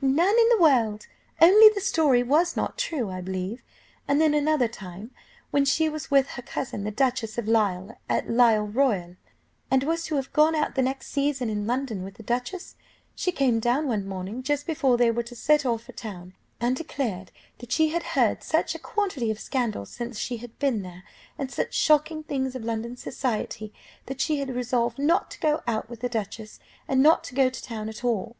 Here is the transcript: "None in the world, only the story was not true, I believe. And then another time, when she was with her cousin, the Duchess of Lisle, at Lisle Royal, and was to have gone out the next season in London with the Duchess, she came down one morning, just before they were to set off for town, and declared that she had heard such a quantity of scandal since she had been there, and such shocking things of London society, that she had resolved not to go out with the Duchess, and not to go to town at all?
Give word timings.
"None 0.00 0.34
in 0.38 0.48
the 0.48 0.56
world, 0.58 1.06
only 1.42 1.68
the 1.68 1.82
story 1.82 2.22
was 2.22 2.56
not 2.56 2.78
true, 2.78 3.10
I 3.10 3.20
believe. 3.20 3.62
And 4.08 4.22
then 4.22 4.32
another 4.32 4.66
time, 4.66 5.10
when 5.50 5.66
she 5.66 5.86
was 5.90 6.10
with 6.10 6.28
her 6.28 6.40
cousin, 6.40 6.84
the 6.84 6.90
Duchess 6.90 7.36
of 7.36 7.46
Lisle, 7.46 7.94
at 8.08 8.30
Lisle 8.30 8.68
Royal, 8.68 9.16
and 9.70 9.84
was 9.84 10.04
to 10.04 10.14
have 10.16 10.32
gone 10.32 10.54
out 10.54 10.76
the 10.76 10.80
next 10.80 11.08
season 11.08 11.50
in 11.50 11.66
London 11.66 12.02
with 12.04 12.14
the 12.14 12.22
Duchess, 12.22 12.74
she 13.14 13.32
came 13.32 13.60
down 13.60 13.86
one 13.86 14.08
morning, 14.08 14.42
just 14.42 14.66
before 14.66 14.96
they 14.96 15.10
were 15.10 15.22
to 15.24 15.36
set 15.36 15.66
off 15.66 15.82
for 15.82 15.92
town, 15.92 16.32
and 16.58 16.74
declared 16.74 17.30
that 17.58 17.70
she 17.70 17.90
had 17.90 18.02
heard 18.16 18.42
such 18.42 18.74
a 18.74 18.78
quantity 18.78 19.30
of 19.30 19.38
scandal 19.38 19.84
since 19.84 20.18
she 20.18 20.38
had 20.38 20.58
been 20.58 20.80
there, 20.80 21.02
and 21.36 21.50
such 21.50 21.74
shocking 21.74 22.22
things 22.22 22.56
of 22.56 22.64
London 22.64 22.96
society, 22.96 23.74
that 24.06 24.22
she 24.22 24.38
had 24.38 24.56
resolved 24.56 24.98
not 24.98 25.30
to 25.30 25.38
go 25.40 25.60
out 25.66 25.90
with 25.90 26.00
the 26.00 26.08
Duchess, 26.08 26.60
and 26.88 27.02
not 27.02 27.22
to 27.24 27.34
go 27.34 27.50
to 27.50 27.62
town 27.62 27.90
at 27.90 28.02
all? 28.02 28.36